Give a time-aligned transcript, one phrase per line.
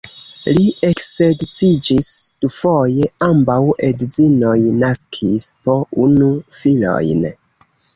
[0.57, 2.09] Li eksedziĝis
[2.47, 3.61] dufoje, ambaŭ
[3.91, 7.29] edzinoj naskis po unu filojn.